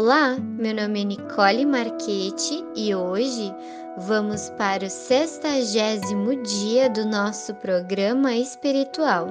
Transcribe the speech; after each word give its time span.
Olá, 0.00 0.36
meu 0.38 0.76
nome 0.76 1.00
é 1.00 1.04
Nicole 1.04 1.66
Marchetti 1.66 2.64
e 2.76 2.94
hoje 2.94 3.52
vamos 3.96 4.48
para 4.50 4.86
o 4.86 4.88
sextagésimo 4.88 6.40
dia 6.40 6.88
do 6.88 7.04
nosso 7.04 7.52
programa 7.56 8.32
espiritual. 8.36 9.26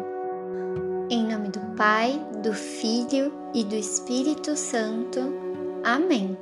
Em 1.10 1.26
nome 1.26 1.48
do 1.48 1.62
Pai, 1.78 2.22
do 2.44 2.52
Filho 2.52 3.34
e 3.54 3.64
do 3.64 3.76
Espírito 3.76 4.58
Santo. 4.58 5.22
Amém. 5.86 6.38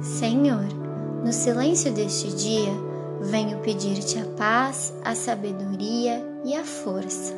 Senhor, 0.00 0.64
no 1.22 1.34
silêncio 1.34 1.92
deste 1.92 2.34
dia, 2.34 2.72
venho 3.20 3.58
pedir-te 3.58 4.18
a 4.18 4.24
paz, 4.38 4.94
a 5.04 5.14
sabedoria 5.14 6.26
e 6.46 6.54
a 6.54 6.64
força. 6.64 7.34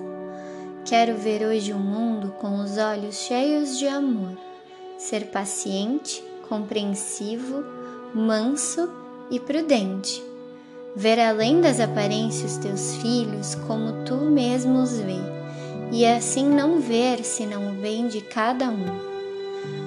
Quero 0.85 1.17
ver 1.17 1.45
hoje 1.45 1.73
o 1.73 1.79
mundo 1.81 2.31
com 2.41 2.61
os 2.61 2.79
olhos 2.79 3.17
cheios 3.17 3.77
de 3.77 3.89
amor 3.89 4.47
ser 5.09 5.29
paciente, 5.29 6.23
compreensivo, 6.51 7.65
manso 8.15 8.91
e 9.31 9.41
prudente. 9.41 10.23
Ver 10.95 11.19
além 11.19 11.63
das 11.63 11.81
aparências 11.81 12.59
teus 12.59 12.97
filhos 12.97 13.55
como 13.67 14.05
tu 14.05 14.17
mesmo 14.17 14.83
os 14.83 14.99
vê, 14.99 15.19
e 15.91 16.05
assim 16.05 16.47
não 16.47 16.79
ver 16.79 17.25
senão 17.25 17.71
o 17.71 17.81
bem 17.81 18.07
de 18.07 18.21
cada 18.21 18.69
um. 18.69 18.85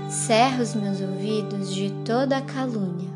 Cerra 0.10 0.64
os 0.64 0.74
meus 0.74 1.00
ouvidos 1.00 1.72
de 1.72 1.92
toda 2.04 2.42
calúnia, 2.42 3.10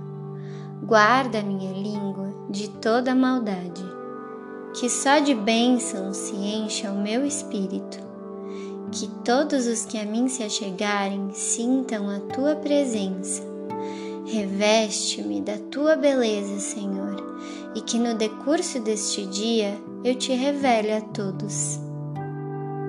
guarda 0.84 1.42
minha 1.42 1.72
língua 1.72 2.32
de 2.52 2.70
toda 2.70 3.16
maldade, 3.16 3.84
que 4.76 4.92
só 4.92 5.18
de 5.18 5.34
bênçãos 5.34 6.18
se 6.18 6.36
encha 6.36 6.92
o 6.92 7.02
meu 7.02 7.26
espírito 7.26 8.05
que 8.92 9.08
todos 9.24 9.68
os 9.68 9.86
que 9.86 9.98
a 9.98 10.06
mim 10.06 10.28
se 10.28 10.44
achegarem 10.44 11.32
sintam 11.34 12.10
a 12.10 12.20
tua 12.20 12.56
presença. 12.56 13.44
Reveste-me 14.26 15.42
da 15.42 15.58
tua 15.70 15.96
beleza, 15.96 16.60
Senhor, 16.60 17.16
e 17.76 17.82
que 17.82 17.98
no 17.98 18.16
decurso 18.16 18.80
deste 18.80 19.26
dia 19.26 19.78
eu 20.04 20.16
te 20.16 20.34
revele 20.34 20.94
a 20.94 21.02
todos. 21.02 21.80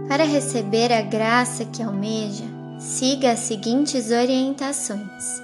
Para 0.09 0.25
receber 0.25 0.93
a 0.93 1.03
graça 1.03 1.65
que 1.65 1.83
almeja, 1.83 2.45
siga 2.79 3.33
as 3.33 3.41
seguintes 3.41 4.11
orientações. 4.11 5.43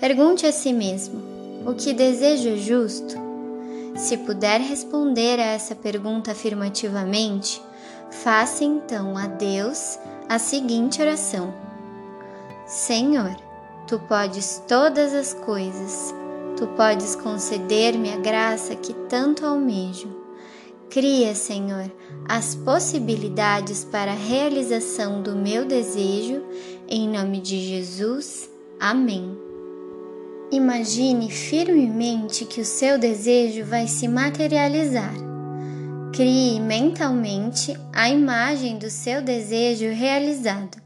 Pergunte 0.00 0.46
a 0.46 0.52
si 0.52 0.72
mesmo: 0.72 1.20
o 1.66 1.74
que 1.74 1.92
desejo 1.92 2.56
justo? 2.56 3.14
Se 3.96 4.18
puder 4.18 4.60
responder 4.60 5.40
a 5.40 5.46
essa 5.46 5.74
pergunta 5.74 6.32
afirmativamente, 6.32 7.62
Faça 8.10 8.64
então 8.64 9.16
a 9.16 9.26
Deus 9.26 9.98
a 10.28 10.38
seguinte 10.38 11.00
oração: 11.00 11.52
Senhor, 12.66 13.34
tu 13.86 13.98
podes 13.98 14.62
todas 14.66 15.12
as 15.12 15.34
coisas, 15.34 16.14
tu 16.56 16.66
podes 16.68 17.16
conceder-me 17.16 18.12
a 18.12 18.16
graça 18.16 18.74
que 18.76 18.94
tanto 19.08 19.44
almejo. 19.44 20.24
Cria, 20.88 21.34
Senhor, 21.34 21.90
as 22.28 22.54
possibilidades 22.54 23.84
para 23.84 24.12
a 24.12 24.14
realização 24.14 25.20
do 25.20 25.34
meu 25.34 25.64
desejo, 25.64 26.42
em 26.88 27.08
nome 27.08 27.40
de 27.40 27.58
Jesus. 27.58 28.48
Amém. 28.78 29.36
Imagine 30.50 31.28
firmemente 31.28 32.44
que 32.44 32.60
o 32.60 32.64
seu 32.64 32.98
desejo 32.98 33.64
vai 33.64 33.88
se 33.88 34.06
materializar 34.06 35.35
Crie 36.16 36.58
mentalmente 36.58 37.78
a 37.92 38.08
imagem 38.08 38.78
do 38.78 38.88
seu 38.88 39.20
desejo 39.20 39.90
realizado. 39.90 40.80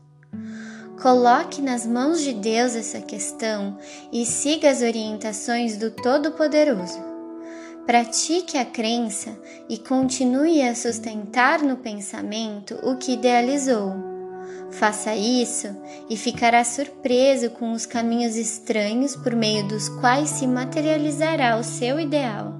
Coloque 1.00 1.62
nas 1.62 1.86
mãos 1.86 2.20
de 2.20 2.32
Deus 2.32 2.74
essa 2.74 3.00
questão 3.00 3.78
e 4.12 4.26
siga 4.26 4.68
as 4.68 4.82
orientações 4.82 5.76
do 5.76 5.92
Todo-Poderoso. 5.92 6.98
Pratique 7.86 8.58
a 8.58 8.64
crença 8.64 9.30
e 9.68 9.78
continue 9.78 10.62
a 10.62 10.74
sustentar 10.74 11.62
no 11.62 11.76
pensamento 11.76 12.74
o 12.82 12.96
que 12.96 13.12
idealizou. 13.12 13.94
Faça 14.72 15.14
isso 15.14 15.68
e 16.08 16.16
ficará 16.16 16.64
surpreso 16.64 17.50
com 17.50 17.70
os 17.70 17.86
caminhos 17.86 18.34
estranhos 18.34 19.14
por 19.14 19.36
meio 19.36 19.68
dos 19.68 19.88
quais 19.88 20.28
se 20.28 20.46
materializará 20.48 21.56
o 21.56 21.62
seu 21.62 22.00
ideal. 22.00 22.59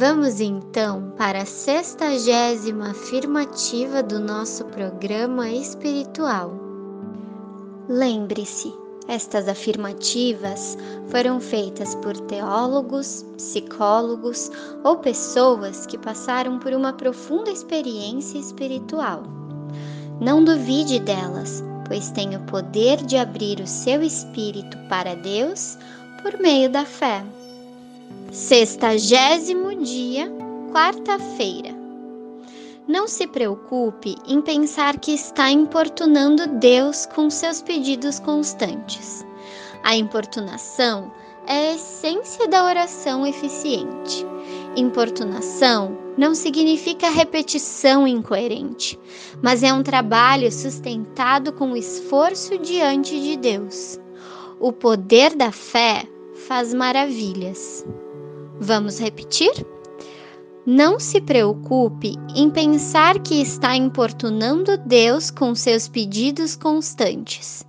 Vamos 0.00 0.40
então 0.40 1.12
para 1.18 1.42
a 1.42 1.44
sextagésima 1.44 2.92
afirmativa 2.92 4.02
do 4.02 4.18
nosso 4.18 4.64
programa 4.64 5.50
espiritual. 5.50 6.58
Lembre-se, 7.86 8.72
estas 9.06 9.46
afirmativas 9.46 10.78
foram 11.08 11.38
feitas 11.38 11.94
por 11.96 12.16
teólogos, 12.16 13.26
psicólogos 13.36 14.50
ou 14.82 14.96
pessoas 14.96 15.84
que 15.84 15.98
passaram 15.98 16.58
por 16.58 16.72
uma 16.72 16.94
profunda 16.94 17.50
experiência 17.50 18.38
espiritual. 18.38 19.24
Não 20.18 20.42
duvide 20.42 20.98
delas, 20.98 21.62
pois 21.86 22.10
tem 22.10 22.34
o 22.34 22.46
poder 22.46 23.04
de 23.04 23.18
abrir 23.18 23.60
o 23.60 23.66
seu 23.66 24.02
espírito 24.02 24.78
para 24.88 25.14
Deus 25.14 25.76
por 26.22 26.40
meio 26.40 26.70
da 26.70 26.86
fé. 26.86 27.22
Sextagésimo 28.32 29.74
dia, 29.82 30.32
quarta-feira. 30.72 31.74
Não 32.86 33.08
se 33.08 33.26
preocupe 33.26 34.14
em 34.26 34.40
pensar 34.40 34.98
que 34.98 35.12
está 35.12 35.50
importunando 35.50 36.46
Deus 36.46 37.06
com 37.06 37.28
seus 37.28 37.60
pedidos 37.60 38.20
constantes. 38.20 39.26
A 39.82 39.96
importunação 39.96 41.12
é 41.46 41.70
a 41.70 41.74
essência 41.74 42.46
da 42.46 42.64
oração 42.64 43.26
eficiente. 43.26 44.24
Importunação 44.76 45.98
não 46.16 46.34
significa 46.34 47.10
repetição 47.10 48.06
incoerente, 48.06 48.98
mas 49.42 49.62
é 49.62 49.72
um 49.72 49.82
trabalho 49.82 50.50
sustentado 50.52 51.52
com 51.52 51.76
esforço 51.76 52.58
diante 52.58 53.20
de 53.20 53.36
Deus. 53.36 53.98
O 54.60 54.72
poder 54.72 55.34
da 55.34 55.50
fé 55.50 56.04
faz 56.50 56.74
maravilhas. 56.74 57.86
Vamos 58.58 58.98
repetir? 58.98 59.52
Não 60.66 60.98
se 60.98 61.20
preocupe 61.20 62.16
em 62.34 62.50
pensar 62.50 63.20
que 63.20 63.40
está 63.40 63.76
importunando 63.76 64.76
Deus 64.78 65.30
com 65.30 65.54
seus 65.54 65.86
pedidos 65.86 66.56
constantes. 66.56 67.64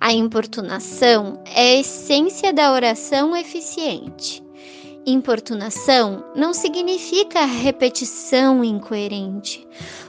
A 0.00 0.12
importunação 0.12 1.40
é 1.46 1.60
a 1.60 1.80
essência 1.80 2.52
da 2.52 2.72
oração 2.72 3.36
eficiente. 3.36 4.42
Importunação 5.06 6.24
não 6.34 6.52
significa 6.52 7.44
repetição 7.44 8.64
incoerente, 8.64 9.64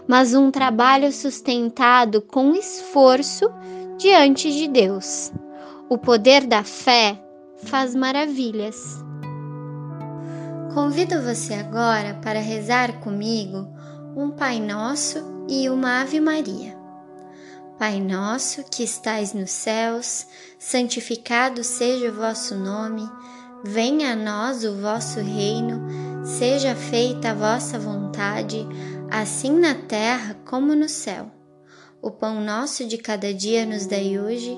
mas 0.07 0.33
um 0.33 0.50
trabalho 0.50 1.11
sustentado 1.11 2.23
com 2.23 2.56
esforço 2.56 3.51
diante 4.00 4.51
de 4.51 4.67
Deus. 4.67 5.31
O 5.88 5.95
poder 5.95 6.47
da 6.47 6.63
fé 6.63 7.28
faz 7.63 7.95
maravilhas. 7.95 9.03
Convido 10.73 11.21
você 11.21 11.56
agora 11.56 12.15
para 12.21 12.39
rezar 12.39 13.00
comigo 13.00 13.67
um 14.15 14.31
Pai 14.31 14.59
Nosso 14.59 15.45
e 15.47 15.69
uma 15.69 16.01
Ave 16.01 16.19
Maria. 16.19 16.77
Pai 17.79 18.01
nosso 18.01 18.65
que 18.69 18.83
estais 18.83 19.33
nos 19.33 19.51
céus, 19.51 20.27
santificado 20.59 21.63
seja 21.63 22.09
o 22.09 22.13
vosso 22.13 22.53
nome, 22.53 23.09
venha 23.63 24.11
a 24.11 24.15
nós 24.17 24.65
o 24.65 24.81
vosso 24.81 25.21
reino, 25.21 25.88
seja 26.25 26.75
feita 26.75 27.31
a 27.31 27.33
vossa 27.33 27.79
vontade, 27.79 28.67
assim 29.09 29.57
na 29.57 29.73
terra 29.73 30.35
como 30.45 30.75
no 30.75 30.89
céu. 30.89 31.31
O 32.01 32.11
pão 32.11 32.41
nosso 32.41 32.85
de 32.85 32.97
cada 32.97 33.33
dia 33.33 33.65
nos 33.65 33.85
dai 33.85 34.19
hoje, 34.19 34.57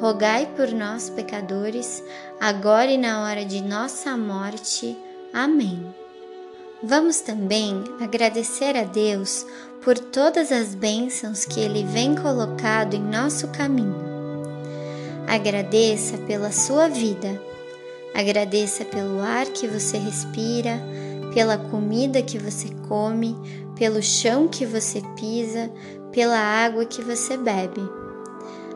rogai 0.00 0.46
por 0.56 0.68
nós, 0.72 1.08
pecadores, 1.10 2.02
agora 2.40 2.90
e 2.90 2.98
na 2.98 3.22
hora 3.22 3.44
de 3.44 3.62
nossa 3.62 4.16
morte. 4.16 4.96
Amém. 5.32 5.94
Vamos 6.82 7.20
também 7.20 7.82
agradecer 8.00 8.76
a 8.76 8.84
Deus 8.84 9.46
por 9.82 9.98
todas 9.98 10.52
as 10.52 10.74
bênçãos 10.74 11.44
que 11.44 11.60
Ele 11.60 11.84
vem 11.84 12.14
colocado 12.14 12.94
em 12.94 13.02
nosso 13.02 13.48
caminho. 13.48 14.14
Agradeça 15.26 16.18
pela 16.18 16.52
sua 16.52 16.88
vida, 16.88 17.40
agradeça 18.14 18.84
pelo 18.84 19.20
ar 19.20 19.46
que 19.46 19.66
você 19.66 19.96
respira, 19.96 20.78
pela 21.32 21.56
comida 21.56 22.22
que 22.22 22.38
você 22.38 22.68
come, 22.86 23.34
pelo 23.74 24.02
chão 24.02 24.46
que 24.46 24.66
você 24.66 25.02
pisa, 25.18 25.70
pela 26.12 26.38
água 26.38 26.84
que 26.84 27.02
você 27.02 27.36
bebe. 27.36 28.03